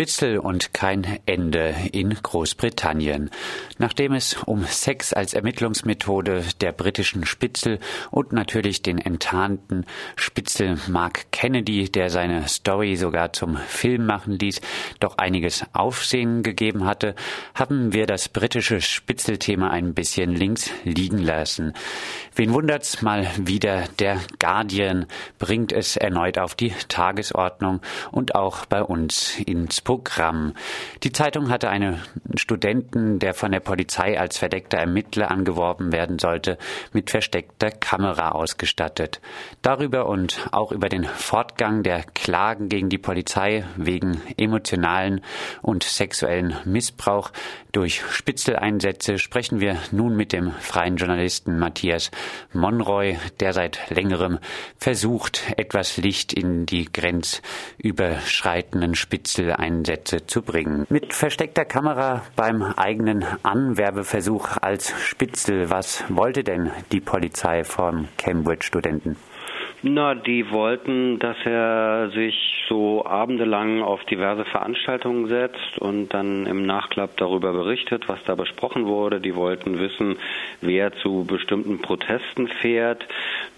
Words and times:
Spitzel 0.00 0.38
und 0.38 0.72
kein 0.72 1.18
Ende 1.26 1.74
in 1.92 2.08
Großbritannien. 2.14 3.28
Nachdem 3.76 4.14
es 4.14 4.34
um 4.46 4.64
Sex 4.64 5.12
als 5.12 5.34
Ermittlungsmethode 5.34 6.42
der 6.62 6.72
britischen 6.72 7.26
Spitzel 7.26 7.80
und 8.10 8.32
natürlich 8.32 8.80
den 8.80 8.96
enttarnten 8.96 9.84
Spitzel 10.16 10.78
Mark 10.88 11.30
Kennedy, 11.32 11.90
der 11.92 12.08
seine 12.08 12.48
Story 12.48 12.96
sogar 12.96 13.34
zum 13.34 13.58
Film 13.58 14.06
machen 14.06 14.38
ließ, 14.38 14.62
doch 15.00 15.18
einiges 15.18 15.66
Aufsehen 15.74 16.42
gegeben 16.42 16.86
hatte, 16.86 17.14
haben 17.54 17.92
wir 17.92 18.06
das 18.06 18.30
britische 18.30 18.80
Spitzelthema 18.80 19.68
ein 19.68 19.92
bisschen 19.92 20.34
links 20.34 20.70
liegen 20.82 21.18
lassen. 21.18 21.74
Wen 22.34 22.54
wundert's 22.54 23.02
mal 23.02 23.28
wieder, 23.36 23.84
der 23.98 24.18
Guardian 24.38 25.04
bringt 25.38 25.72
es 25.72 25.98
erneut 25.98 26.38
auf 26.38 26.54
die 26.54 26.72
Tagesordnung 26.88 27.82
und 28.12 28.34
auch 28.34 28.64
bei 28.64 28.82
uns 28.82 29.38
ins 29.40 29.82
Programm. 29.90 30.54
Die 31.02 31.10
Zeitung 31.10 31.50
hatte 31.50 31.68
einen 31.68 32.00
Studenten, 32.36 33.18
der 33.18 33.34
von 33.34 33.50
der 33.50 33.58
Polizei 33.58 34.20
als 34.20 34.38
verdeckter 34.38 34.78
Ermittler 34.78 35.32
angeworben 35.32 35.90
werden 35.90 36.20
sollte, 36.20 36.58
mit 36.92 37.10
versteckter 37.10 37.72
Kamera 37.72 38.30
ausgestattet. 38.30 39.20
Darüber 39.62 40.06
und 40.06 40.46
auch 40.52 40.70
über 40.70 40.88
den 40.88 41.02
Fortgang 41.02 41.82
der 41.82 42.04
Klagen 42.04 42.68
gegen 42.68 42.88
die 42.88 42.98
Polizei 42.98 43.64
wegen 43.74 44.22
emotionalen 44.36 45.22
und 45.60 45.82
sexuellen 45.82 46.54
Missbrauch 46.64 47.32
durch 47.72 48.02
Spitzeleinsätze 48.10 49.18
sprechen 49.18 49.60
wir 49.60 49.76
nun 49.92 50.16
mit 50.16 50.32
dem 50.32 50.52
freien 50.52 50.96
Journalisten 50.96 51.58
Matthias 51.58 52.10
Monroy, 52.52 53.18
der 53.38 53.52
seit 53.52 53.90
längerem 53.90 54.38
versucht, 54.76 55.42
etwas 55.56 55.96
Licht 55.96 56.32
in 56.32 56.66
die 56.66 56.88
grenzüberschreitenden 56.92 58.94
Spitzeleinsätze 58.94 60.26
zu 60.26 60.42
bringen. 60.42 60.86
Mit 60.88 61.14
versteckter 61.14 61.64
Kamera 61.64 62.22
beim 62.36 62.62
eigenen 62.62 63.24
Anwerbeversuch 63.42 64.56
als 64.60 64.92
Spitzel, 65.00 65.70
was 65.70 66.04
wollte 66.08 66.44
denn 66.44 66.70
die 66.92 67.00
Polizei 67.00 67.64
vom 67.64 68.08
Cambridge-Studenten? 68.16 69.16
Na, 69.82 70.14
die 70.14 70.50
wollten, 70.50 71.18
dass 71.18 71.38
er 71.46 72.10
sich 72.10 72.64
so 72.68 73.04
abendelang 73.06 73.82
auf 73.82 74.04
diverse 74.04 74.44
Veranstaltungen 74.44 75.26
setzt 75.26 75.78
und 75.78 76.10
dann 76.12 76.44
im 76.44 76.66
Nachklapp 76.66 77.16
darüber 77.16 77.52
berichtet, 77.52 78.06
was 78.06 78.22
da 78.26 78.34
besprochen 78.34 78.86
wurde. 78.86 79.20
Die 79.20 79.34
wollten 79.34 79.78
wissen, 79.78 80.16
wer 80.60 80.92
zu 80.92 81.24
bestimmten 81.24 81.80
Protesten 81.80 82.48
fährt. 82.48 83.06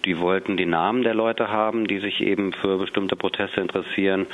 Die 0.04 0.18
wollten 0.20 0.56
die 0.56 0.66
Namen 0.66 1.02
der 1.02 1.14
Leute 1.14 1.48
haben, 1.48 1.88
die 1.88 1.98
sich 1.98 2.20
eben 2.20 2.52
für 2.52 2.78
bestimmte 2.78 3.16
Proteste 3.16 3.60
interessieren. 3.60 4.26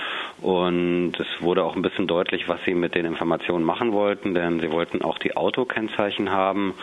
Und 0.43 1.15
es 1.19 1.43
wurde 1.43 1.65
auch 1.65 1.75
ein 1.75 1.83
bisschen 1.83 2.07
deutlich, 2.07 2.49
was 2.49 2.63
sie 2.67 2.75
mit 2.75 2.95
den 2.95 3.07
Informationen 3.07 3.65
machen 3.65 3.93
wollten, 3.93 4.35
denn 4.35 4.61
sie 4.61 4.71
wollten 4.71 5.01
auch 5.01 5.19
die 5.19 5.37
Autokennzeichen 5.37 6.31
haben. 6.31 6.75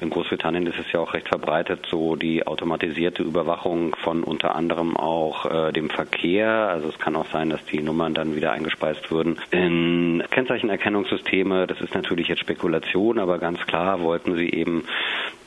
In 0.00 0.10
Großbritannien 0.10 0.66
ist 0.68 0.78
es 0.78 0.90
ja 0.92 1.00
auch 1.00 1.14
recht 1.14 1.28
verbreitet, 1.28 1.86
so 1.90 2.14
die 2.14 2.46
automatisierte 2.46 3.24
Überwachung 3.24 3.94
von 3.96 4.22
unter 4.22 4.51
anderem 4.54 4.96
auch 4.96 5.46
äh, 5.46 5.72
dem 5.72 5.90
Verkehr. 5.90 6.48
Also 6.68 6.88
es 6.88 6.98
kann 6.98 7.16
auch 7.16 7.26
sein, 7.32 7.50
dass 7.50 7.64
die 7.66 7.82
Nummern 7.82 8.14
dann 8.14 8.36
wieder 8.36 8.52
eingespeist 8.52 9.10
würden 9.10 9.38
in 9.50 10.22
Kennzeichenerkennungssysteme. 10.30 11.66
Das 11.66 11.80
ist 11.80 11.94
natürlich 11.94 12.28
jetzt 12.28 12.40
Spekulation, 12.40 13.18
aber 13.18 13.38
ganz 13.38 13.60
klar 13.66 14.00
wollten 14.00 14.36
sie 14.36 14.50
eben 14.50 14.84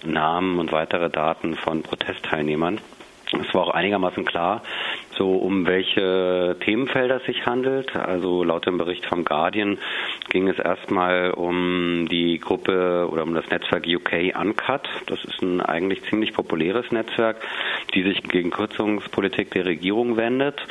Namen 0.06 0.60
und 0.60 0.72
weitere 0.72 1.10
Daten 1.10 1.56
von 1.56 1.82
Protestteilnehmern. 1.82 2.80
Es 3.34 3.54
war 3.54 3.64
auch 3.64 3.74
einigermaßen 3.74 4.24
klar, 4.26 4.62
so 5.18 5.34
um 5.34 5.66
welche 5.66 6.56
Themenfelder 6.64 7.18
es 7.18 7.26
sich 7.26 7.46
handelt. 7.46 7.96
Also 7.96 8.44
laut 8.44 8.66
dem 8.66 8.78
Bericht 8.78 9.06
vom 9.06 9.26
Guardian 9.26 9.78
ging 10.30 10.48
es 10.48 10.60
erstmal 10.60 11.32
um 11.32 12.08
die 12.10 12.40
Gruppe 12.40 13.08
oder 13.10 13.24
um 13.24 13.34
das 13.34 13.50
Netzwerk 13.50 13.86
UK 13.88 14.36
Uncut. 14.40 14.88
Das 15.08 15.24
ist 15.24 15.42
ein 15.42 15.62
eigentlich 15.62 16.04
ziemlich 16.04 16.34
populäres 16.34 16.92
Netzwerk, 16.92 17.38
die 17.94 18.04
sich 18.04 18.22
gegen 18.24 18.52
Kürzungspolitik 18.52 19.52
der 19.52 19.66
Regierung 19.66 20.18
wendet. 20.18 20.62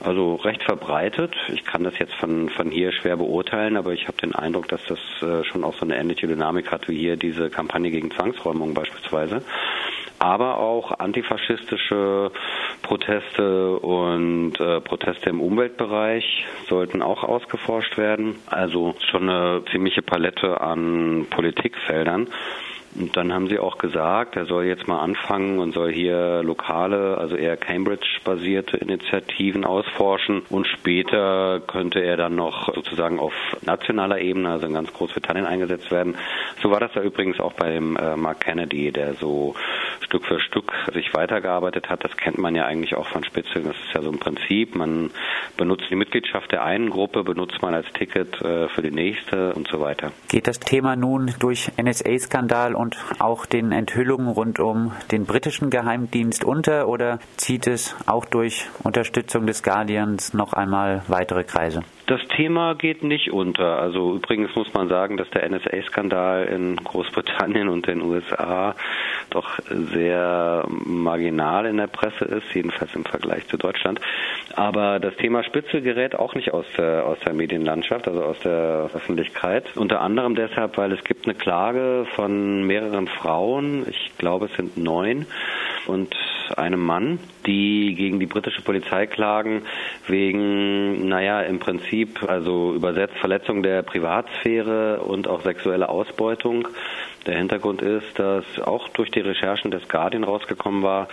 Also 0.00 0.34
recht 0.36 0.64
verbreitet. 0.64 1.34
Ich 1.52 1.64
kann 1.64 1.84
das 1.84 1.96
jetzt 1.98 2.14
von, 2.14 2.48
von 2.48 2.70
hier 2.70 2.90
schwer 2.90 3.16
beurteilen, 3.16 3.76
aber 3.76 3.92
ich 3.92 4.08
habe 4.08 4.16
den 4.16 4.34
Eindruck, 4.34 4.66
dass 4.66 4.84
das 4.86 4.98
äh, 5.22 5.44
schon 5.44 5.62
auch 5.62 5.74
so 5.74 5.84
eine 5.84 5.96
ähnliche 5.96 6.26
Dynamik 6.26 6.72
hat 6.72 6.88
wie 6.88 6.98
hier 6.98 7.16
diese 7.16 7.50
Kampagne 7.50 7.90
gegen 7.90 8.10
Zwangsräumung 8.10 8.74
beispielsweise 8.74 9.42
aber 10.22 10.58
auch 10.58 10.92
antifaschistische 11.00 12.30
Proteste 12.82 13.76
und 13.78 14.52
äh, 14.60 14.80
Proteste 14.80 15.30
im 15.30 15.40
Umweltbereich 15.40 16.46
sollten 16.68 17.02
auch 17.02 17.24
ausgeforscht 17.24 17.98
werden. 17.98 18.36
Also 18.46 18.94
schon 19.10 19.28
eine 19.28 19.64
ziemliche 19.72 20.02
Palette 20.02 20.60
an 20.60 21.26
Politikfeldern. 21.28 22.28
Und 22.94 23.16
dann 23.16 23.32
haben 23.32 23.48
sie 23.48 23.58
auch 23.58 23.78
gesagt, 23.78 24.36
er 24.36 24.46
soll 24.46 24.64
jetzt 24.64 24.86
mal 24.86 25.00
anfangen 25.00 25.58
und 25.58 25.72
soll 25.72 25.92
hier 25.92 26.42
lokale, 26.42 27.16
also 27.18 27.36
eher 27.36 27.56
Cambridge-basierte 27.56 28.76
Initiativen 28.76 29.64
ausforschen. 29.64 30.42
Und 30.50 30.66
später 30.66 31.60
könnte 31.60 32.00
er 32.00 32.16
dann 32.16 32.34
noch 32.34 32.74
sozusagen 32.74 33.18
auf 33.18 33.32
nationaler 33.62 34.20
Ebene, 34.20 34.50
also 34.50 34.66
in 34.66 34.74
ganz 34.74 34.92
Großbritannien 34.92 35.46
eingesetzt 35.46 35.90
werden. 35.90 36.16
So 36.62 36.70
war 36.70 36.80
das 36.80 36.92
da 36.92 37.02
übrigens 37.02 37.40
auch 37.40 37.54
bei 37.54 37.70
dem 37.72 37.96
äh, 37.96 38.16
Mark 38.16 38.40
Kennedy, 38.40 38.92
der 38.92 39.14
so 39.14 39.54
Stück 40.00 40.26
für 40.26 40.40
Stück 40.40 40.72
sich 40.92 41.14
weitergearbeitet 41.14 41.88
hat. 41.88 42.04
Das 42.04 42.16
kennt 42.16 42.38
man 42.38 42.54
ja 42.54 42.66
eigentlich 42.66 42.94
auch 42.94 43.06
von 43.06 43.24
Spitzeln. 43.24 43.64
Das 43.64 43.76
ist 43.76 43.94
ja 43.94 44.02
so 44.02 44.10
ein 44.10 44.18
Prinzip. 44.18 44.74
Man 44.74 45.10
benutzt 45.56 45.84
die 45.90 45.96
Mitgliedschaft 45.96 46.52
der 46.52 46.64
einen 46.64 46.90
Gruppe, 46.90 47.24
benutzt 47.24 47.62
man 47.62 47.74
als 47.74 47.90
Ticket 47.94 48.40
äh, 48.42 48.68
für 48.68 48.82
die 48.82 48.90
nächste 48.90 49.54
und 49.54 49.68
so 49.68 49.80
weiter. 49.80 50.12
Geht 50.28 50.46
das 50.46 50.60
Thema 50.60 50.96
nun 50.96 51.32
durch 51.38 51.70
NSA-Skandal 51.80 52.74
und 52.82 52.96
auch 53.20 53.46
den 53.46 53.70
Enthüllungen 53.70 54.26
rund 54.26 54.58
um 54.58 54.90
den 55.12 55.24
britischen 55.24 55.70
Geheimdienst 55.70 56.42
unter 56.42 56.88
oder 56.88 57.20
zieht 57.36 57.68
es 57.68 57.94
auch 58.06 58.24
durch 58.24 58.68
Unterstützung 58.82 59.46
des 59.46 59.62
Guardians 59.62 60.34
noch 60.34 60.52
einmal 60.52 61.02
weitere 61.06 61.44
Kreise? 61.44 61.82
Das 62.06 62.20
Thema 62.36 62.74
geht 62.74 63.04
nicht 63.04 63.32
unter. 63.32 63.78
Also 63.78 64.14
übrigens 64.14 64.54
muss 64.56 64.72
man 64.74 64.88
sagen, 64.88 65.16
dass 65.16 65.30
der 65.30 65.48
NSA-Skandal 65.48 66.44
in 66.46 66.76
Großbritannien 66.76 67.68
und 67.68 67.86
den 67.86 68.02
USA 68.02 68.74
doch 69.30 69.58
sehr 69.70 70.64
marginal 70.68 71.66
in 71.66 71.76
der 71.76 71.86
Presse 71.86 72.24
ist, 72.24 72.52
jedenfalls 72.54 72.94
im 72.94 73.04
Vergleich 73.04 73.46
zu 73.46 73.56
Deutschland. 73.56 74.00
Aber 74.54 74.98
das 74.98 75.14
Thema 75.16 75.44
Spitze 75.44 75.80
gerät 75.80 76.14
auch 76.14 76.34
nicht 76.34 76.52
aus 76.52 76.66
der, 76.76 77.06
aus 77.06 77.18
der 77.20 77.34
Medienlandschaft, 77.34 78.08
also 78.08 78.24
aus 78.24 78.38
der 78.40 78.90
Öffentlichkeit. 78.94 79.76
Unter 79.76 80.00
anderem 80.00 80.34
deshalb, 80.34 80.76
weil 80.76 80.92
es 80.92 81.04
gibt 81.04 81.26
eine 81.26 81.34
Klage 81.34 82.06
von 82.14 82.64
mehreren 82.66 83.06
Frauen, 83.06 83.86
ich 83.88 84.12
glaube 84.18 84.46
es 84.46 84.56
sind 84.56 84.76
neun, 84.76 85.26
und 85.86 86.14
einem 86.56 86.80
Mann, 86.80 87.18
die 87.46 87.94
gegen 87.94 88.20
die 88.20 88.26
britische 88.26 88.62
Polizei 88.62 89.06
klagen 89.06 89.62
wegen, 90.06 91.08
naja, 91.08 91.42
im 91.42 91.58
Prinzip, 91.58 92.22
also 92.28 92.74
übersetzt 92.74 93.16
Verletzung 93.18 93.62
der 93.62 93.82
Privatsphäre 93.82 95.00
und 95.00 95.28
auch 95.28 95.42
sexuelle 95.42 95.88
Ausbeutung. 95.88 96.68
Der 97.26 97.36
Hintergrund 97.36 97.82
ist, 97.82 98.18
dass 98.18 98.44
auch 98.60 98.88
durch 98.88 99.10
die 99.10 99.20
Recherchen 99.20 99.70
des 99.70 99.88
Guardian 99.88 100.24
rausgekommen 100.24 100.82
war, 100.82 101.08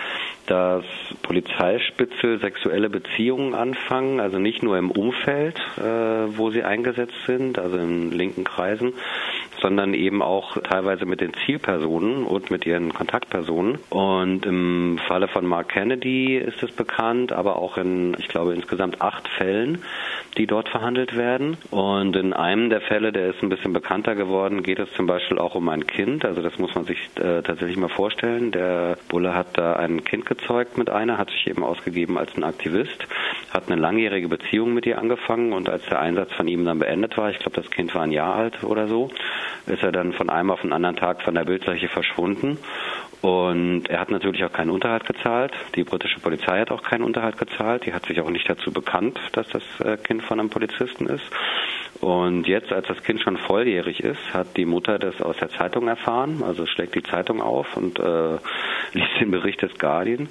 dass 0.47 0.83
Polizeispitzel 1.21 2.39
sexuelle 2.39 2.89
Beziehungen 2.89 3.53
anfangen, 3.53 4.19
also 4.19 4.39
nicht 4.39 4.63
nur 4.63 4.77
im 4.77 4.89
Umfeld, 4.89 5.59
äh, 5.77 5.81
wo 5.81 6.49
sie 6.49 6.63
eingesetzt 6.63 7.13
sind, 7.27 7.59
also 7.59 7.77
in 7.77 8.11
linken 8.11 8.43
Kreisen, 8.43 8.93
sondern 9.61 9.93
eben 9.93 10.21
auch 10.21 10.57
teilweise 10.57 11.05
mit 11.05 11.21
den 11.21 11.33
Zielpersonen 11.45 12.23
und 12.23 12.49
mit 12.49 12.65
ihren 12.65 12.93
Kontaktpersonen. 12.93 13.77
Und 13.89 14.45
im 14.45 14.99
Falle 15.07 15.27
von 15.27 15.45
Mark 15.45 15.69
Kennedy 15.69 16.37
ist 16.37 16.63
es 16.63 16.71
bekannt, 16.71 17.31
aber 17.31 17.57
auch 17.57 17.77
in, 17.77 18.15
ich 18.17 18.27
glaube, 18.27 18.53
insgesamt 18.53 19.01
acht 19.01 19.27
Fällen, 19.27 19.83
die 20.37 20.47
dort 20.47 20.69
verhandelt 20.69 21.15
werden. 21.15 21.57
Und 21.71 22.15
in 22.15 22.33
einem 22.33 22.69
der 22.69 22.81
Fälle, 22.81 23.11
der 23.11 23.31
ist 23.31 23.43
ein 23.43 23.49
bisschen 23.49 23.73
bekannter 23.73 24.15
geworden, 24.15 24.63
geht 24.63 24.79
es 24.79 24.91
zum 24.93 25.05
Beispiel 25.05 25.37
auch 25.37 25.55
um 25.55 25.69
ein 25.69 25.85
Kind. 25.85 25.98
Also 25.99 26.41
das 26.41 26.57
muss 26.57 26.73
man 26.75 26.85
sich 26.85 26.97
äh, 27.17 27.41
tatsächlich 27.41 27.75
mal 27.77 27.89
vorstellen. 27.89 28.51
Der 28.51 28.97
Bulle 29.09 29.35
hat 29.35 29.57
da 29.57 29.73
ein 29.73 30.03
Kind 30.03 30.25
gezeugt 30.25 30.77
mit 30.77 30.89
einer, 30.89 31.17
hat 31.17 31.29
sich 31.29 31.47
eben 31.47 31.63
ausgegeben 31.63 32.17
als 32.17 32.35
ein 32.37 32.43
Aktivist, 32.43 33.05
hat 33.51 33.69
eine 33.69 33.79
langjährige 33.79 34.29
Beziehung 34.29 34.73
mit 34.73 34.85
ihr 34.85 34.97
angefangen 34.97 35.51
und 35.51 35.67
als 35.67 35.85
der 35.87 35.99
Einsatz 35.99 36.31
von 36.33 36.47
ihm 36.47 36.63
dann 36.63 36.79
beendet 36.79 37.17
war, 37.17 37.29
ich 37.29 37.39
glaube, 37.39 37.61
das 37.61 37.69
Kind 37.69 37.93
war 37.95 38.03
ein 38.03 38.11
Jahr 38.11 38.35
alt 38.35 38.63
oder 38.63 38.87
so, 38.87 39.09
ist 39.67 39.83
er 39.83 39.91
dann 39.91 40.13
von 40.13 40.29
einem 40.29 40.51
auf 40.51 40.61
den 40.61 40.71
anderen 40.71 40.95
Tag 40.95 41.21
von 41.21 41.35
der 41.35 41.43
Bildfläche 41.43 41.89
verschwunden. 41.89 42.57
Und 43.21 43.89
er 43.89 43.99
hat 43.99 44.11
natürlich 44.11 44.45
auch 44.45 44.53
keinen 44.53 44.69
Unterhalt 44.69 45.05
gezahlt. 45.05 45.51
Die 45.75 45.83
britische 45.83 46.21
Polizei 46.21 46.61
hat 46.61 46.71
auch 46.71 46.83
keinen 46.83 47.03
Unterhalt 47.03 47.37
gezahlt. 47.37 47.85
Die 47.85 47.93
hat 47.93 48.05
sich 48.05 48.21
auch 48.21 48.29
nicht 48.29 48.49
dazu 48.49 48.71
bekannt, 48.71 49.19
dass 49.33 49.47
das 49.49 49.63
äh, 49.81 49.97
Kind 49.97 50.23
von 50.23 50.39
einem 50.39 50.49
Polizisten 50.49 51.07
ist. 51.07 51.25
Und 52.01 52.47
jetzt, 52.47 52.71
als 52.71 52.87
das 52.87 53.03
Kind 53.03 53.21
schon 53.21 53.37
volljährig 53.37 53.99
ist, 53.99 54.33
hat 54.33 54.55
die 54.55 54.65
Mutter 54.65 54.99
das 54.99 55.21
aus 55.21 55.37
der 55.37 55.49
Zeitung 55.49 55.87
erfahren. 55.87 56.43
Also 56.43 56.65
schlägt 56.65 56.95
die 56.95 57.03
Zeitung 57.03 57.41
auf 57.41 57.75
und 57.75 57.99
äh, 57.99 58.37
liest 58.93 59.19
den 59.19 59.31
Bericht 59.31 59.61
des 59.61 59.77
Guardian 59.77 60.29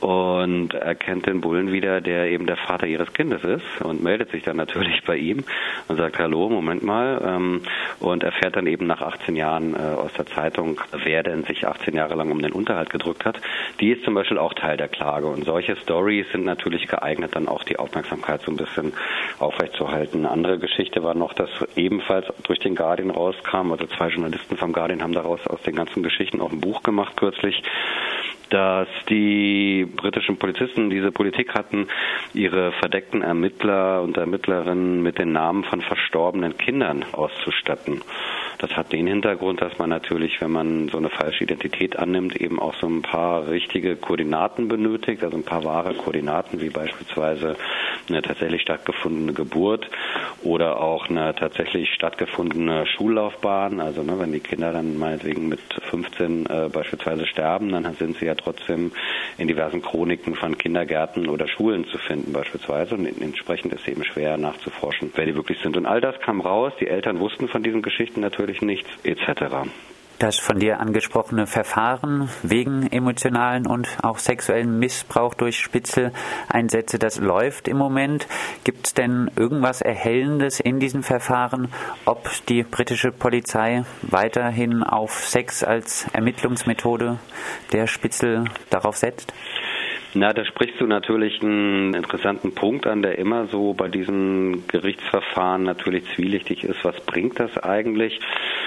und 0.00 0.74
erkennt 0.74 1.26
den 1.26 1.40
Bullen 1.40 1.72
wieder, 1.72 2.00
der 2.00 2.30
eben 2.30 2.46
der 2.46 2.56
Vater 2.56 2.86
ihres 2.86 3.12
Kindes 3.12 3.44
ist 3.44 3.82
und 3.82 4.02
meldet 4.02 4.30
sich 4.30 4.42
dann 4.42 4.56
natürlich 4.56 5.04
bei 5.04 5.16
ihm 5.16 5.44
und 5.88 5.96
sagt, 5.96 6.18
hallo, 6.18 6.48
Moment 6.48 6.82
mal, 6.82 7.20
ähm, 7.24 7.62
und 8.00 8.24
erfährt 8.24 8.56
dann 8.56 8.66
eben 8.66 8.86
nach 8.86 9.02
18 9.02 9.36
Jahren 9.36 9.74
äh, 9.74 9.78
aus 9.78 10.12
der 10.14 10.26
Zeitung, 10.26 10.80
wer 11.04 11.22
denn 11.22 11.44
sich 11.44 11.66
18 11.66 11.94
Jahre 11.94 12.14
lang 12.14 12.30
um 12.30 12.40
den 12.40 12.52
Unterhalt 12.52 12.90
gedrückt 12.90 13.24
hat. 13.24 13.40
Die 13.80 13.90
ist 13.90 14.04
zum 14.04 14.14
Beispiel 14.14 14.38
auch 14.38 14.54
Teil 14.54 14.76
der 14.76 14.88
Klage 14.88 15.26
und 15.26 15.44
solche 15.44 15.76
Stories 15.76 16.26
sind 16.32 16.44
natürlich 16.44 16.88
geeignet, 16.88 17.36
dann 17.36 17.48
auch 17.48 17.64
die 17.64 17.78
Aufmerksamkeit 17.78 18.40
so 18.42 18.50
ein 18.50 18.56
bisschen 18.56 18.92
aufrechtzuerhalten. 19.38 20.20
Eine 20.20 20.30
andere 20.30 20.58
Geschichte 20.58 21.02
war 21.02 21.14
noch, 21.14 21.34
dass 21.34 21.50
ebenfalls 21.76 22.26
durch 22.44 22.58
den 22.58 22.74
Guardian 22.74 23.10
rauskam, 23.10 23.72
also 23.72 23.86
zwei 23.86 24.08
Journalisten 24.08 24.56
vom 24.56 24.72
Guardian 24.72 25.02
haben 25.02 25.12
daraus 25.12 25.46
aus 25.46 25.60
den 25.62 25.76
ganzen 25.76 26.02
Geschichten 26.02 26.40
auch 26.40 26.50
ein 26.50 26.60
Buch 26.60 26.82
gemacht 26.82 27.16
kürzlich, 27.16 27.62
dass 28.50 28.88
die 29.08 29.86
britischen 29.96 30.36
Polizisten 30.36 30.90
diese 30.90 31.12
Politik 31.12 31.54
hatten, 31.54 31.88
ihre 32.34 32.72
verdeckten 32.72 33.22
Ermittler 33.22 34.02
und 34.02 34.16
Ermittlerinnen 34.16 35.02
mit 35.02 35.18
den 35.18 35.32
Namen 35.32 35.64
von 35.64 35.80
verstorbenen 35.80 36.56
Kindern 36.58 37.04
auszustatten. 37.12 38.02
Das 38.60 38.76
hat 38.76 38.92
den 38.92 39.06
Hintergrund, 39.06 39.62
dass 39.62 39.78
man 39.78 39.88
natürlich, 39.88 40.38
wenn 40.42 40.50
man 40.50 40.88
so 40.90 40.98
eine 40.98 41.08
falsche 41.08 41.44
Identität 41.44 41.98
annimmt, 41.98 42.36
eben 42.36 42.60
auch 42.60 42.74
so 42.74 42.86
ein 42.86 43.00
paar 43.00 43.48
richtige 43.48 43.96
Koordinaten 43.96 44.68
benötigt, 44.68 45.24
also 45.24 45.38
ein 45.38 45.44
paar 45.44 45.64
wahre 45.64 45.94
Koordinaten, 45.94 46.60
wie 46.60 46.68
beispielsweise 46.68 47.56
eine 48.10 48.20
tatsächlich 48.20 48.60
stattgefundene 48.60 49.32
Geburt 49.32 49.88
oder 50.42 50.78
auch 50.78 51.08
eine 51.08 51.34
tatsächlich 51.34 51.88
stattgefundene 51.94 52.84
Schullaufbahn. 52.86 53.80
Also 53.80 54.02
ne, 54.02 54.18
wenn 54.18 54.32
die 54.32 54.40
Kinder 54.40 54.72
dann 54.72 54.98
meinetwegen 54.98 55.48
mit 55.48 55.60
15 55.88 56.44
äh, 56.44 56.68
beispielsweise 56.70 57.26
sterben, 57.26 57.70
dann 57.70 57.94
sind 57.94 58.18
sie 58.18 58.26
ja 58.26 58.34
trotzdem 58.34 58.92
in 59.38 59.48
diversen 59.48 59.80
Chroniken 59.80 60.34
von 60.34 60.58
Kindergärten 60.58 61.30
oder 61.30 61.48
Schulen 61.48 61.86
zu 61.86 61.96
finden 61.96 62.34
beispielsweise. 62.34 62.94
Und 62.94 63.06
entsprechend 63.06 63.72
ist 63.72 63.88
eben 63.88 64.04
schwer 64.04 64.36
nachzuforschen, 64.36 65.12
wer 65.14 65.24
die 65.24 65.34
wirklich 65.34 65.58
sind. 65.62 65.78
Und 65.78 65.86
all 65.86 66.02
das 66.02 66.20
kam 66.20 66.42
raus. 66.42 66.74
Die 66.78 66.88
Eltern 66.88 67.20
wussten 67.20 67.48
von 67.48 67.62
diesen 67.62 67.80
Geschichten 67.80 68.20
natürlich 68.20 68.49
nichts 68.62 68.88
etc. 69.04 69.70
Das 70.20 70.38
von 70.38 70.58
dir 70.58 70.80
angesprochene 70.80 71.46
Verfahren 71.46 72.28
wegen 72.42 72.86
emotionalen 72.92 73.66
und 73.66 73.88
auch 74.02 74.18
sexuellen 74.18 74.78
Missbrauch 74.78 75.32
durch 75.32 75.58
Spitzeleinsätze, 75.58 76.98
das 76.98 77.18
läuft 77.18 77.68
im 77.68 77.78
Moment. 77.78 78.28
Gibt 78.62 78.88
es 78.88 78.92
denn 78.92 79.30
irgendwas 79.36 79.80
Erhellendes 79.80 80.60
in 80.60 80.78
diesen 80.78 81.02
Verfahren, 81.02 81.68
ob 82.04 82.28
die 82.48 82.64
britische 82.64 83.12
Polizei 83.12 83.84
weiterhin 84.02 84.82
auf 84.82 85.26
Sex 85.26 85.64
als 85.64 86.06
Ermittlungsmethode 86.12 87.18
der 87.72 87.86
Spitzel 87.86 88.44
darauf 88.68 88.98
setzt? 88.98 89.32
Na, 90.12 90.32
da 90.32 90.44
sprichst 90.44 90.80
du 90.80 90.86
natürlich 90.86 91.40
einen 91.40 91.94
interessanten 91.94 92.52
Punkt 92.52 92.86
an, 92.86 93.00
der 93.02 93.16
immer 93.18 93.46
so 93.46 93.74
bei 93.74 93.86
diesen 93.86 94.66
Gerichtsverfahren 94.66 95.62
natürlich 95.62 96.04
zwielichtig 96.16 96.64
ist. 96.64 96.84
Was 96.84 97.00
bringt 97.06 97.38
das 97.38 97.56
eigentlich? 97.58 98.18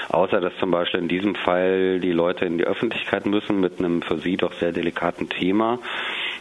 Außer 0.10 0.40
dass 0.40 0.56
zum 0.60 0.72
Beispiel 0.72 1.02
in 1.02 1.10
diesem 1.10 1.36
Fall 1.36 2.00
die 2.00 2.14
Leute 2.14 2.46
in 2.46 2.58
die 2.58 2.64
Öffentlichkeit 2.64 3.26
müssen 3.26 3.60
mit 3.60 3.80
einem 3.80 4.02
für 4.02 4.20
sie 4.20 4.38
doch 4.38 4.54
sehr 4.54 4.72
delikaten 4.72 5.28
Thema 5.28 5.80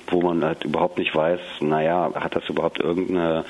wo 0.09 0.21
man 0.21 0.45
halt 0.45 0.65
überhaupt 0.65 0.99
nicht 0.99 1.15
weiß, 1.15 1.41
naja, 1.61 2.13
hat 2.15 2.37
das 2.37 2.49
überhaupt 2.49 2.81
irgendeine, 2.81 3.45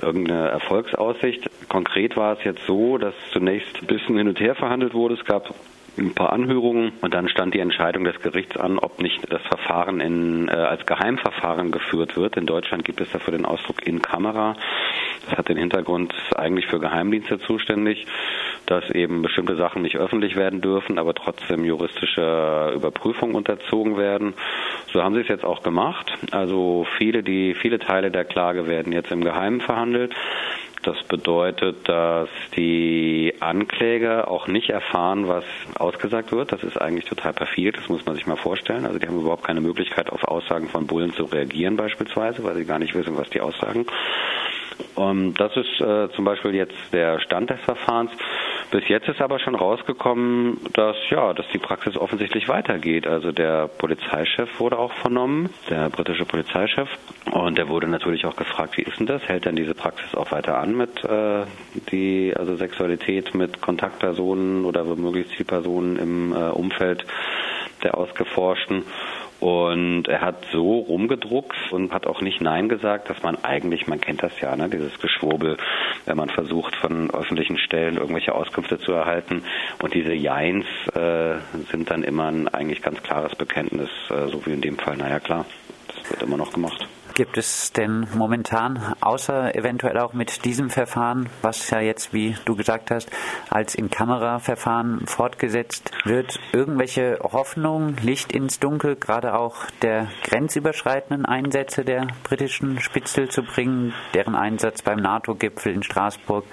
irgendeine 0.00 0.48
Erfolgsaussicht? 0.48 1.50
Konkret 1.68 2.16
war 2.16 2.38
es 2.38 2.44
jetzt 2.44 2.64
so, 2.66 2.98
dass 2.98 3.14
zunächst 3.32 3.80
ein 3.80 3.86
bisschen 3.86 4.16
hin 4.16 4.28
und 4.28 4.40
her 4.40 4.54
verhandelt 4.54 4.94
wurde. 4.94 5.14
Es 5.14 5.24
gab 5.24 5.52
ein 5.98 6.14
paar 6.14 6.32
Anhörungen 6.32 6.92
und 7.00 7.14
dann 7.14 7.28
stand 7.28 7.54
die 7.54 7.60
Entscheidung 7.60 8.04
des 8.04 8.20
Gerichts 8.20 8.56
an, 8.56 8.78
ob 8.78 9.00
nicht 9.00 9.20
das 9.32 9.42
Verfahren 9.42 10.00
in, 10.00 10.48
äh, 10.48 10.52
als 10.52 10.86
Geheimverfahren 10.86 11.70
geführt 11.70 12.16
wird. 12.16 12.36
In 12.36 12.46
Deutschland 12.46 12.84
gibt 12.84 13.00
es 13.00 13.10
dafür 13.10 13.32
den 13.32 13.44
Ausdruck 13.44 13.86
in 13.86 14.02
Kamera. 14.02 14.56
Das 15.28 15.38
hat 15.38 15.48
den 15.48 15.56
Hintergrund, 15.56 16.14
eigentlich 16.36 16.66
für 16.66 16.80
Geheimdienste 16.80 17.38
zuständig, 17.38 18.06
dass 18.66 18.90
eben 18.90 19.22
bestimmte 19.22 19.56
Sachen 19.56 19.82
nicht 19.82 19.96
öffentlich 19.96 20.36
werden 20.36 20.60
dürfen, 20.60 20.98
aber 20.98 21.14
trotzdem 21.14 21.64
juristische 21.64 22.72
Überprüfung 22.74 23.34
unterzogen 23.34 23.96
werden. 23.96 24.34
So 24.92 25.02
haben 25.02 25.14
sie 25.14 25.20
es 25.20 25.28
jetzt 25.28 25.44
auch 25.44 25.62
gemacht. 25.62 26.12
Also 26.30 26.86
viele, 26.98 27.22
die, 27.22 27.54
viele 27.54 27.78
Teile 27.78 28.10
der 28.10 28.24
Klage 28.24 28.66
werden 28.66 28.92
jetzt 28.92 29.10
im 29.10 29.22
Geheimen 29.22 29.60
verhandelt. 29.60 30.14
Das 30.84 31.02
bedeutet, 31.04 31.88
dass 31.88 32.28
die 32.56 33.34
Ankläger 33.40 34.30
auch 34.30 34.48
nicht 34.48 34.68
erfahren, 34.68 35.26
was 35.28 35.44
ausgesagt 35.76 36.30
wird. 36.30 36.52
Das 36.52 36.62
ist 36.62 36.80
eigentlich 36.80 37.06
total 37.06 37.32
perfid, 37.32 37.78
das 37.78 37.88
muss 37.88 38.04
man 38.04 38.14
sich 38.14 38.26
mal 38.26 38.36
vorstellen. 38.36 38.84
Also 38.84 38.98
die 38.98 39.06
haben 39.06 39.18
überhaupt 39.18 39.44
keine 39.44 39.62
Möglichkeit, 39.62 40.10
auf 40.10 40.24
Aussagen 40.24 40.68
von 40.68 40.86
Bullen 40.86 41.12
zu 41.14 41.24
reagieren 41.24 41.76
beispielsweise, 41.76 42.44
weil 42.44 42.54
sie 42.56 42.66
gar 42.66 42.78
nicht 42.78 42.94
wissen, 42.94 43.16
was 43.16 43.30
die 43.30 43.40
aussagen. 43.40 43.86
Und 44.94 45.34
das 45.34 45.56
ist 45.56 45.80
äh, 45.80 46.08
zum 46.14 46.24
Beispiel 46.24 46.54
jetzt 46.54 46.76
der 46.92 47.18
Stand 47.20 47.50
des 47.50 47.60
Verfahrens. 47.60 48.10
Bis 48.74 48.88
jetzt 48.88 49.08
ist 49.08 49.20
aber 49.20 49.38
schon 49.38 49.54
rausgekommen, 49.54 50.58
dass 50.72 50.96
ja, 51.08 51.32
dass 51.32 51.46
die 51.54 51.58
Praxis 51.58 51.96
offensichtlich 51.96 52.48
weitergeht. 52.48 53.06
Also 53.06 53.30
der 53.30 53.68
Polizeichef 53.68 54.58
wurde 54.58 54.80
auch 54.80 54.92
vernommen, 54.94 55.48
der 55.70 55.90
britische 55.90 56.24
Polizeichef, 56.24 56.88
und 57.30 57.56
der 57.56 57.68
wurde 57.68 57.86
natürlich 57.86 58.26
auch 58.26 58.34
gefragt, 58.34 58.76
wie 58.76 58.82
ist 58.82 58.98
denn 58.98 59.06
das? 59.06 59.22
Hält 59.28 59.44
denn 59.44 59.54
diese 59.54 59.76
Praxis 59.76 60.16
auch 60.16 60.32
weiter 60.32 60.58
an 60.58 60.76
mit 60.76 61.04
äh, 61.04 61.44
die 61.92 62.34
also 62.36 62.56
Sexualität 62.56 63.32
mit 63.32 63.60
Kontaktpersonen 63.60 64.64
oder 64.64 64.88
womöglich 64.88 65.28
Zielpersonen 65.36 65.96
im 65.96 66.32
äh, 66.32 66.50
Umfeld 66.50 67.06
der 67.84 67.96
Ausgeforschten? 67.96 68.82
Und 69.44 70.08
er 70.08 70.22
hat 70.22 70.46
so 70.52 70.78
rumgedruckt 70.78 71.70
und 71.70 71.92
hat 71.92 72.06
auch 72.06 72.22
nicht 72.22 72.40
Nein 72.40 72.70
gesagt, 72.70 73.10
dass 73.10 73.22
man 73.22 73.36
eigentlich, 73.44 73.86
man 73.86 74.00
kennt 74.00 74.22
das 74.22 74.40
ja, 74.40 74.56
ne, 74.56 74.70
dieses 74.70 74.98
Geschwurbel, 74.98 75.58
wenn 76.06 76.16
man 76.16 76.30
versucht, 76.30 76.74
von 76.76 77.10
öffentlichen 77.10 77.58
Stellen 77.58 77.98
irgendwelche 77.98 78.34
Auskünfte 78.34 78.78
zu 78.78 78.92
erhalten. 78.92 79.42
Und 79.82 79.92
diese 79.92 80.14
Jeins 80.14 80.64
äh, 80.94 81.34
sind 81.70 81.90
dann 81.90 82.04
immer 82.04 82.28
ein 82.28 82.48
eigentlich 82.48 82.80
ganz 82.80 83.02
klares 83.02 83.36
Bekenntnis, 83.36 83.90
äh, 84.08 84.28
so 84.28 84.46
wie 84.46 84.52
in 84.54 84.62
dem 84.62 84.78
Fall, 84.78 84.96
naja 84.96 85.20
klar, 85.20 85.44
das 85.88 86.10
wird 86.10 86.22
immer 86.22 86.38
noch 86.38 86.54
gemacht. 86.54 86.88
Gibt 87.14 87.38
es 87.38 87.72
denn 87.72 88.08
momentan, 88.16 88.96
außer 89.00 89.54
eventuell 89.54 89.98
auch 89.98 90.14
mit 90.14 90.44
diesem 90.44 90.68
Verfahren, 90.68 91.28
was 91.42 91.70
ja 91.70 91.78
jetzt, 91.78 92.12
wie 92.12 92.34
du 92.44 92.56
gesagt 92.56 92.90
hast, 92.90 93.08
als 93.50 93.76
In-Kamera-Verfahren 93.76 95.06
fortgesetzt 95.06 95.92
wird, 96.04 96.40
irgendwelche 96.52 97.20
Hoffnung, 97.22 97.94
Licht 98.02 98.32
ins 98.32 98.58
Dunkel, 98.58 98.96
gerade 98.96 99.34
auch 99.34 99.54
der 99.82 100.08
grenzüberschreitenden 100.24 101.24
Einsätze 101.24 101.84
der 101.84 102.08
britischen 102.24 102.80
Spitzel 102.80 103.28
zu 103.28 103.44
bringen, 103.44 103.94
deren 104.12 104.34
Einsatz 104.34 104.82
beim 104.82 104.98
NATO-Gipfel 104.98 105.72
in 105.72 105.84
Straßburg, 105.84 106.44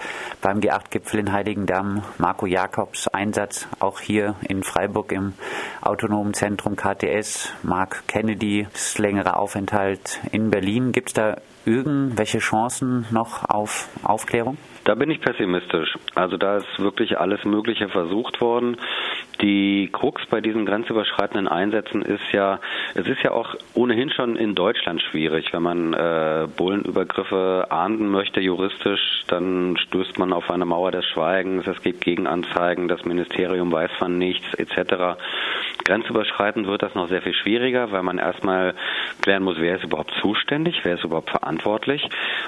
beim 0.44 0.60
G8-Gipfel 0.60 1.22
in 1.22 1.32
Heiligendamm, 1.32 2.04
Marco 2.20 2.46
Jakobs 2.46 3.08
Einsatz 3.08 3.68
auch 3.80 4.00
hier 4.00 4.36
in 4.48 4.62
Freiburg 4.62 5.12
im 5.12 5.34
autonomen 5.82 6.36
Zentrum 6.36 6.76
KTS, 6.76 7.52
Mark 7.64 8.04
Kennedy, 8.08 8.68
das 8.72 9.00
längere 9.00 9.38
Aufenthalt 9.38 10.20
in 10.32 10.51
Berlin. 10.52 10.92
Gibt 10.92 11.10
es 11.10 11.14
da 11.14 11.42
irgendwelche 11.66 12.40
Chancen 12.40 13.06
noch 13.12 13.50
auf 13.50 13.90
Aufklärung? 14.04 14.58
Da 14.84 14.96
bin 14.96 15.12
ich 15.12 15.22
pessimistisch. 15.22 15.96
Also 16.16 16.38
da 16.38 16.58
ist 16.58 16.80
wirklich 16.80 17.20
alles 17.20 17.46
Mögliche 17.46 17.88
versucht 17.88 18.42
worden. 18.42 18.78
Die 19.42 19.90
Krux 19.92 20.26
bei 20.26 20.42
diesen 20.42 20.66
grenzüberschreitenden 20.66 21.48
Einsätzen 21.48 22.02
ist 22.02 22.32
ja, 22.32 22.60
es 22.96 23.08
ist 23.08 23.22
ja 23.24 23.32
auch 23.32 23.56
ohnehin 23.76 24.10
schon 24.10 24.36
in 24.36 24.56
Deutschland 24.56 25.02
schwierig. 25.02 25.54
Wenn 25.54 25.62
man 25.62 25.94
äh, 25.94 26.48
Bullenübergriffe 26.58 27.68
ahnden 27.70 28.10
möchte 28.10 28.40
juristisch, 28.40 29.24
dann 29.28 29.78
stößt 29.78 30.18
man 30.18 30.34
auf 30.34 30.50
eine 30.50 30.66
Mauer 30.66 30.92
des 30.92 31.06
Schweigens. 31.06 31.68
Es 31.68 31.82
gibt 31.84 32.02
Gegenanzeigen, 32.02 32.88
das 32.88 33.06
Ministerium 33.06 33.72
weiß 33.72 33.92
von 34.00 34.18
nichts 34.18 34.54
etc. 34.56 35.20
Grenzüberschreitend 35.86 36.68
wird 36.68 36.82
das 36.82 36.96
noch 36.96 37.08
sehr 37.08 37.22
viel 37.22 37.34
schwieriger, 37.34 37.92
weil 37.92 38.04
man 38.04 38.18
erstmal 38.18 38.74
klären 39.22 39.44
muss, 39.44 39.58
wer 39.60 39.76
ist 39.76 39.84
überhaupt 39.84 40.14
zuständig, 40.22 40.82
wer 40.84 40.96
ist 40.96 41.04
überhaupt 41.04 41.30
verantwortlich. 41.30 41.51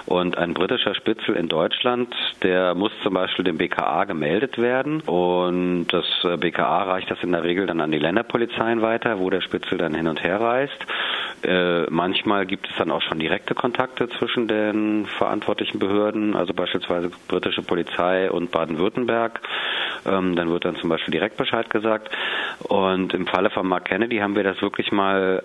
Und 0.06 0.38
ein 0.38 0.54
britischer 0.54 0.96
Spitzel 0.96 1.36
in 1.36 1.48
Deutschland, 1.48 2.14
der 2.42 2.76
muss 2.76 2.92
zum 3.04 3.14
Beispiel 3.14 3.46
dem 3.46 3.58
BKA 3.58 4.06
gemeldet 4.06 4.58
werden. 4.58 5.02
Und 5.02 5.88
das 5.88 6.06
äh, 6.24 6.38
BKA 6.38 6.84
reicht 6.84 7.10
das 7.10 7.22
in 7.24 7.32
der 7.32 7.44
Regel 7.44 7.68
dann 7.68 7.82
an 7.82 7.92
die 7.92 8.00
Länderpolizeien 8.00 8.82
weiter, 8.82 9.20
wo 9.20 9.30
der 9.30 9.42
Spitzel 9.42 9.78
dann 9.78 9.94
hin 9.94 10.08
und 10.08 10.24
her 10.24 10.40
reist. 10.40 10.86
Äh, 11.44 11.90
manchmal 11.90 12.46
gibt 12.46 12.70
es 12.70 12.76
dann 12.78 12.92
auch 12.92 13.02
schon 13.02 13.20
direkte 13.20 13.54
Kontakte 13.54 14.10
zwischen 14.10 14.48
den 14.48 15.06
verantwortlichen 15.06 15.80
Behörden, 15.80 16.36
also 16.36 16.54
beispielsweise 16.54 17.12
britische 17.28 17.62
Polizei 17.62 18.32
und 18.32 18.52
Baden-Württemberg. 18.52 19.42
Ähm, 20.06 20.36
dann 20.36 20.50
wird 20.50 20.66
dann 20.66 20.76
zum 20.78 20.90
Beispiel 20.90 21.12
direkt 21.12 21.38
Bescheid 21.38 21.70
gesagt. 21.70 22.10
Und 22.64 23.14
im 23.14 23.28
Falle 23.28 23.50
von 23.50 23.68
Mark 23.68 23.86
Kennedy 23.86 24.18
haben 24.18 24.36
wir 24.36 24.44
das 24.44 24.62
wirklich 24.62 24.92
mal 24.92 25.44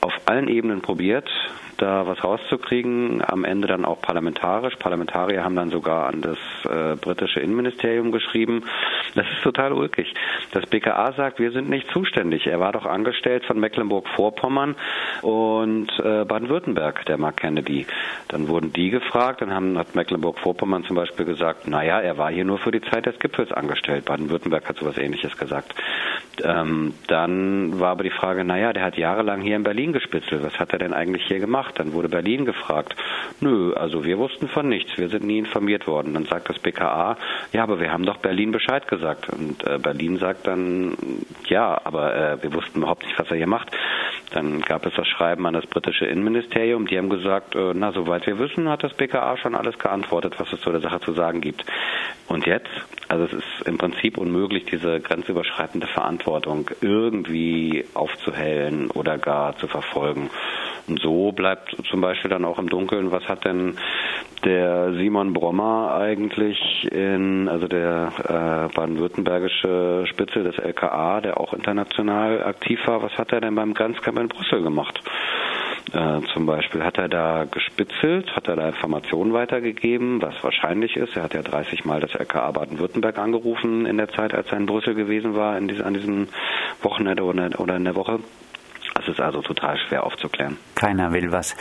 auf 0.00 0.12
allen 0.26 0.48
Ebenen 0.48 0.80
probiert 0.80 1.28
da 1.78 2.06
was 2.06 2.22
rauszukriegen. 2.22 3.22
Am 3.26 3.44
Ende 3.44 3.68
dann 3.68 3.84
auch 3.84 4.00
parlamentarisch. 4.00 4.76
Parlamentarier 4.76 5.44
haben 5.44 5.56
dann 5.56 5.70
sogar 5.70 6.06
an 6.06 6.20
das 6.20 6.38
äh, 6.64 6.96
britische 6.96 7.40
Innenministerium 7.40 8.12
geschrieben. 8.12 8.64
Das 9.14 9.26
ist 9.30 9.42
total 9.42 9.72
ulkig. 9.72 10.12
Das 10.52 10.66
BKA 10.66 11.12
sagt, 11.12 11.38
wir 11.38 11.50
sind 11.52 11.70
nicht 11.70 11.90
zuständig. 11.90 12.46
Er 12.46 12.60
war 12.60 12.72
doch 12.72 12.84
angestellt 12.84 13.44
von 13.44 13.58
Mecklenburg-Vorpommern 13.58 14.76
und 15.22 15.88
äh, 16.00 16.24
Baden-Württemberg, 16.24 17.06
der 17.06 17.18
Mark 17.18 17.38
Kennedy. 17.38 17.86
Dann 18.28 18.48
wurden 18.48 18.72
die 18.72 18.90
gefragt, 18.90 19.40
dann 19.40 19.54
haben, 19.54 19.78
hat 19.78 19.94
Mecklenburg-Vorpommern 19.94 20.84
zum 20.84 20.96
Beispiel 20.96 21.24
gesagt, 21.24 21.66
naja, 21.68 22.00
er 22.00 22.18
war 22.18 22.30
hier 22.30 22.44
nur 22.44 22.58
für 22.58 22.70
die 22.70 22.82
Zeit 22.82 23.06
des 23.06 23.18
Gipfels 23.18 23.52
angestellt. 23.52 24.04
Baden-Württemberg 24.04 24.68
hat 24.68 24.76
sowas 24.76 24.98
ähnliches 24.98 25.36
gesagt. 25.36 25.74
Ähm, 26.44 26.94
dann 27.06 27.80
war 27.80 27.90
aber 27.90 28.04
die 28.04 28.10
Frage, 28.10 28.44
naja, 28.44 28.72
der 28.72 28.84
hat 28.84 28.96
jahrelang 28.96 29.40
hier 29.40 29.56
in 29.56 29.62
Berlin 29.62 29.92
gespitzelt. 29.92 30.42
Was 30.42 30.58
hat 30.58 30.72
er 30.72 30.78
denn 30.78 30.92
eigentlich 30.92 31.24
hier 31.26 31.40
gemacht? 31.40 31.67
Dann 31.72 31.92
wurde 31.92 32.08
Berlin 32.08 32.44
gefragt. 32.44 32.94
Nö, 33.40 33.72
also 33.74 34.04
wir 34.04 34.18
wussten 34.18 34.48
von 34.48 34.68
nichts. 34.68 34.96
Wir 34.96 35.08
sind 35.08 35.24
nie 35.24 35.38
informiert 35.38 35.86
worden. 35.86 36.14
Dann 36.14 36.24
sagt 36.24 36.48
das 36.48 36.58
BKA, 36.58 37.16
ja, 37.52 37.62
aber 37.62 37.80
wir 37.80 37.92
haben 37.92 38.04
doch 38.04 38.18
Berlin 38.18 38.52
Bescheid 38.52 38.86
gesagt. 38.88 39.28
Und 39.30 39.66
äh, 39.66 39.78
Berlin 39.78 40.18
sagt 40.18 40.46
dann, 40.46 40.96
ja, 41.46 41.80
aber 41.84 42.14
äh, 42.14 42.42
wir 42.42 42.52
wussten 42.54 42.78
überhaupt 42.78 43.04
nicht, 43.04 43.18
was 43.18 43.30
er 43.30 43.36
hier 43.36 43.46
macht. 43.46 43.70
Dann 44.30 44.60
gab 44.60 44.84
es 44.84 44.94
das 44.94 45.06
Schreiben 45.06 45.46
an 45.46 45.54
das 45.54 45.66
britische 45.66 46.04
Innenministerium. 46.04 46.86
Die 46.86 46.98
haben 46.98 47.08
gesagt, 47.08 47.54
äh, 47.54 47.72
na, 47.74 47.92
soweit 47.92 48.26
wir 48.26 48.38
wissen, 48.38 48.68
hat 48.68 48.84
das 48.84 48.94
BKA 48.94 49.36
schon 49.36 49.54
alles 49.54 49.78
geantwortet, 49.78 50.34
was 50.38 50.52
es 50.52 50.60
zu 50.60 50.70
der 50.70 50.80
Sache 50.80 51.00
zu 51.00 51.12
sagen 51.12 51.40
gibt. 51.40 51.64
Und 52.28 52.46
jetzt? 52.46 52.68
Also 53.08 53.24
es 53.24 53.32
ist 53.32 53.66
im 53.66 53.78
Prinzip 53.78 54.18
unmöglich, 54.18 54.66
diese 54.66 55.00
grenzüberschreitende 55.00 55.86
Verantwortung 55.86 56.70
irgendwie 56.82 57.86
aufzuhellen 57.94 58.90
oder 58.90 59.16
gar 59.16 59.56
zu 59.56 59.66
verfolgen. 59.66 60.30
Und 60.88 61.00
so 61.00 61.32
bleibt 61.32 61.76
zum 61.90 62.00
Beispiel 62.00 62.30
dann 62.30 62.44
auch 62.44 62.58
im 62.58 62.68
Dunkeln, 62.68 63.10
was 63.10 63.24
hat 63.28 63.44
denn 63.44 63.76
der 64.44 64.94
Simon 64.94 65.32
Brommer 65.32 65.94
eigentlich 65.94 66.58
in, 66.90 67.48
also 67.48 67.68
der 67.68 68.12
äh, 68.18 68.74
baden-württembergische 68.74 70.04
Spitze 70.06 70.42
des 70.42 70.56
LKA, 70.58 71.20
der 71.20 71.40
auch 71.40 71.52
international 71.52 72.42
aktiv 72.44 72.80
war, 72.86 73.02
was 73.02 73.12
hat 73.18 73.32
er 73.32 73.40
denn 73.40 73.54
beim 73.54 73.74
Grenzkampf 73.74 74.18
in 74.18 74.28
Brüssel 74.28 74.62
gemacht? 74.62 75.02
Äh, 75.92 76.20
zum 76.34 76.44
Beispiel 76.44 76.84
hat 76.84 76.98
er 76.98 77.08
da 77.08 77.44
gespitzelt, 77.44 78.34
hat 78.36 78.48
er 78.48 78.56
da 78.56 78.68
Informationen 78.68 79.32
weitergegeben, 79.32 80.20
was 80.20 80.34
wahrscheinlich 80.42 80.96
ist. 80.96 81.16
Er 81.16 81.22
hat 81.22 81.34
ja 81.34 81.42
30 81.42 81.84
Mal 81.84 82.00
das 82.00 82.14
LKA 82.14 82.50
Baden-Württemberg 82.50 83.18
angerufen 83.18 83.86
in 83.86 83.96
der 83.96 84.08
Zeit, 84.08 84.34
als 84.34 84.50
er 84.50 84.58
in 84.58 84.66
Brüssel 84.66 84.94
gewesen 84.94 85.34
war, 85.34 85.56
in 85.56 85.68
diese, 85.68 85.86
an 85.86 85.94
diesem 85.94 86.28
Wochenende 86.82 87.24
oder 87.24 87.76
in 87.76 87.84
der 87.84 87.94
Woche. 87.94 88.20
Ist 89.08 89.20
also 89.20 89.40
total 89.40 89.78
schwer 89.78 90.04
aufzuklären. 90.04 90.58
Keiner 90.74 91.12
will 91.12 91.32
was 91.32 91.56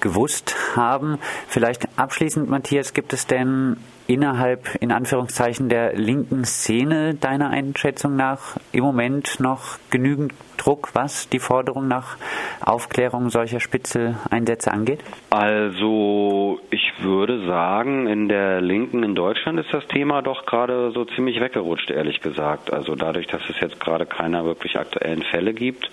gewusst 0.00 0.56
haben. 0.74 1.18
Vielleicht 1.48 1.91
abschließend, 1.96 2.48
Matthias, 2.48 2.94
gibt 2.94 3.12
es 3.12 3.26
denn 3.26 3.76
innerhalb, 4.06 4.74
in 4.80 4.92
Anführungszeichen, 4.92 5.68
der 5.68 5.94
linken 5.94 6.44
Szene 6.44 7.14
deiner 7.14 7.50
Einschätzung 7.50 8.16
nach 8.16 8.56
im 8.72 8.84
Moment 8.84 9.40
noch 9.40 9.78
genügend 9.90 10.34
Druck, 10.56 10.90
was 10.94 11.28
die 11.28 11.38
Forderung 11.38 11.88
nach 11.88 12.16
Aufklärung 12.60 13.30
solcher 13.30 13.58
Spitzeleinsätze 13.60 14.70
angeht? 14.70 15.00
Also 15.30 16.60
ich 16.70 16.92
würde 17.00 17.46
sagen, 17.46 18.06
in 18.06 18.28
der 18.28 18.60
Linken 18.60 19.02
in 19.02 19.14
Deutschland 19.14 19.58
ist 19.58 19.72
das 19.72 19.86
Thema 19.86 20.22
doch 20.22 20.46
gerade 20.46 20.92
so 20.92 21.04
ziemlich 21.04 21.40
weggerutscht, 21.40 21.90
ehrlich 21.90 22.20
gesagt. 22.20 22.72
Also 22.72 22.94
dadurch, 22.94 23.26
dass 23.26 23.42
es 23.48 23.58
jetzt 23.60 23.80
gerade 23.80 24.06
keiner 24.06 24.44
wirklich 24.44 24.78
aktuellen 24.78 25.22
Fälle 25.22 25.52
gibt 25.52 25.90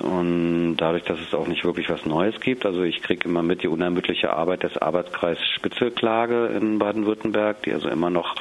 und 0.00 0.76
dadurch, 0.78 1.04
dass 1.04 1.20
es 1.20 1.34
auch 1.34 1.46
nicht 1.46 1.64
wirklich 1.64 1.90
was 1.90 2.06
Neues 2.06 2.40
gibt, 2.40 2.64
also 2.64 2.82
ich 2.82 3.02
kriege 3.02 3.28
immer 3.28 3.42
mit 3.42 3.62
die 3.62 3.68
unermüdliche 3.68 4.32
Arbeit 4.32 4.62
des 4.62 4.78
Arbeitskreis 4.78 5.19
Spitzelklage 5.56 6.46
in 6.46 6.78
Baden-Württemberg, 6.78 7.62
die 7.62 7.72
also 7.72 7.88
immer 7.88 8.10
noch 8.10 8.34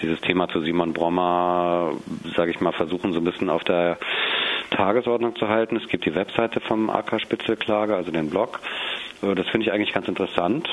dieses 0.00 0.20
Thema 0.20 0.48
zu 0.48 0.60
Simon 0.60 0.92
Brommer, 0.92 1.92
sage 2.36 2.50
ich 2.50 2.60
mal, 2.60 2.72
versuchen 2.72 3.12
so 3.12 3.20
ein 3.20 3.24
bisschen 3.24 3.50
auf 3.50 3.64
der 3.64 3.98
Tagesordnung 4.70 5.36
zu 5.36 5.48
halten. 5.48 5.76
Es 5.76 5.88
gibt 5.88 6.06
die 6.06 6.14
Webseite 6.14 6.60
vom 6.60 6.90
AK 6.90 7.20
Spitzelklage, 7.20 7.94
also 7.96 8.10
den 8.10 8.30
Blog. 8.30 8.60
Äh, 9.22 9.34
das 9.34 9.48
finde 9.48 9.66
ich 9.66 9.72
eigentlich 9.72 9.92
ganz 9.92 10.08
interessant. 10.08 10.68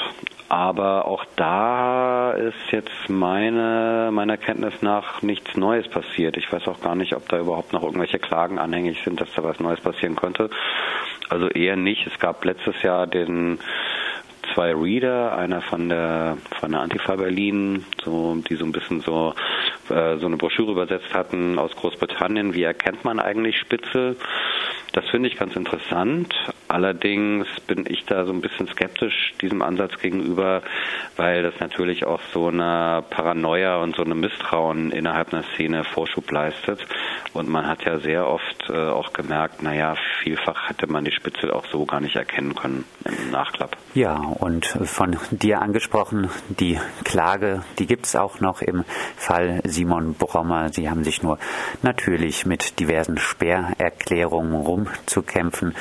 Aber 0.49 1.05
auch 1.05 1.25
da 1.35 2.31
ist 2.31 2.71
jetzt 2.71 3.09
meine, 3.09 4.11
meiner 4.13 4.37
Kenntnis 4.37 4.81
nach 4.81 5.21
nichts 5.21 5.57
Neues 5.57 5.89
passiert. 5.89 6.37
Ich 6.37 6.51
weiß 6.51 6.67
auch 6.69 6.79
gar 6.79 6.95
nicht, 6.95 7.13
ob 7.15 7.27
da 7.27 7.37
überhaupt 7.37 7.73
noch 7.73 7.83
irgendwelche 7.83 8.19
Klagen 8.19 8.57
anhängig 8.57 9.01
sind, 9.03 9.19
dass 9.19 9.33
da 9.33 9.43
was 9.43 9.59
Neues 9.59 9.81
passieren 9.81 10.15
könnte. 10.15 10.49
Also 11.29 11.49
eher 11.49 11.75
nicht. 11.75 12.07
Es 12.07 12.17
gab 12.19 12.45
letztes 12.45 12.81
Jahr 12.81 13.07
den 13.07 13.59
zwei 14.57 14.73
Reader, 14.73 15.37
einer 15.37 15.61
von 15.61 15.87
der 15.87 16.35
von 16.59 16.71
der 16.71 16.81
Antifa 16.81 17.15
Berlin, 17.15 17.85
so 18.03 18.35
die 18.49 18.55
so 18.55 18.65
ein 18.65 18.71
bisschen 18.71 19.01
so 19.01 19.35
äh, 19.89 20.17
so 20.17 20.25
eine 20.25 20.37
Broschüre 20.37 20.71
übersetzt 20.71 21.13
hatten 21.13 21.59
aus 21.59 21.75
Großbritannien. 21.75 22.55
Wie 22.55 22.63
erkennt 22.63 23.05
man 23.05 23.19
eigentlich 23.19 23.59
Spitze? 23.59 24.15
Das 24.93 25.05
finde 25.09 25.29
ich 25.29 25.37
ganz 25.37 25.55
interessant. 25.55 26.33
Allerdings 26.67 27.47
bin 27.65 27.85
ich 27.87 28.05
da 28.05 28.25
so 28.25 28.33
ein 28.33 28.41
bisschen 28.41 28.67
skeptisch 28.67 29.33
diesem 29.41 29.61
Ansatz 29.61 29.97
gegenüber, 29.99 30.61
weil 31.15 31.43
das 31.43 31.53
natürlich 31.59 32.05
auch 32.05 32.21
so 32.33 32.47
eine 32.47 33.03
Paranoia 33.09 33.77
und 33.77 33.95
so 33.95 34.03
eine 34.03 34.15
Misstrauen 34.15 34.91
innerhalb 34.91 35.33
einer 35.33 35.43
Szene 35.53 35.83
Vorschub 35.83 36.29
leistet. 36.31 36.85
Und 37.33 37.47
man 37.47 37.67
hat 37.67 37.85
ja 37.85 37.99
sehr 37.99 38.27
oft 38.27 38.69
äh, 38.69 38.73
auch 38.73 39.13
gemerkt, 39.13 39.61
naja, 39.63 39.95
vielfach 40.23 40.69
hätte 40.69 40.87
man 40.87 41.05
die 41.05 41.11
Spitze 41.11 41.53
auch 41.53 41.65
so 41.71 41.85
gar 41.85 42.01
nicht 42.01 42.15
erkennen 42.15 42.55
können 42.55 42.85
im 43.05 43.31
Nachklapp. 43.31 43.77
Ja, 43.93 44.15
und 44.15 44.65
von 44.65 45.17
dir 45.31 45.61
angesprochen, 45.61 46.29
die 46.49 46.79
Klage, 47.03 47.63
die 47.79 47.87
gibt 47.87 48.05
es 48.05 48.15
auch 48.15 48.39
noch 48.39 48.61
im 48.61 48.83
Fall 49.15 49.61
Simon 49.63 50.15
Brommer. 50.15 50.69
Sie 50.73 50.89
haben 50.89 51.03
sich 51.03 51.23
nur 51.23 51.39
natürlich 51.81 52.45
mit 52.45 52.79
diversen 52.79 53.17
Sperrerklärungen 53.17 54.53
rumzukämpfen. 54.53 55.73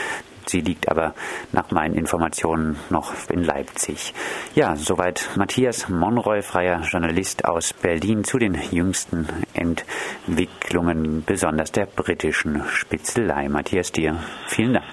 Sie 0.49 0.61
liegt 0.61 0.89
aber 0.89 1.15
nach 1.53 1.71
meinen 1.71 1.95
Informationen 1.95 2.77
noch 2.91 3.13
in 3.31 3.43
Leipzig. 3.43 4.15
Ja, 4.55 4.77
soweit 4.77 5.29
Matthias 5.37 5.89
Monroy, 5.89 6.43
freier 6.43 6.83
Journalist 6.83 7.45
aus 7.45 7.73
Berlin, 7.73 8.25
zu 8.25 8.39
den 8.39 8.59
jüngsten 8.71 9.29
Entwicklungen, 9.55 11.25
besonders 11.25 11.73
der 11.73 11.87
britischen 11.87 12.63
Spitzelei. 12.69 13.49
Matthias, 13.49 13.93
dir 13.93 14.19
vielen 14.47 14.75
Dank. 14.75 14.87